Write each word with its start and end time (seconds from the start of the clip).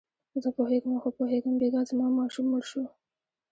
زه 0.43 0.49
پوهېږم 0.57 0.91
او 0.95 0.99
ښه 1.03 1.11
پوهېږم، 1.17 1.53
بېګا 1.61 1.81
زما 1.89 2.07
ماشوم 2.17 2.45
مړ 2.51 2.63
شو. 2.69 2.83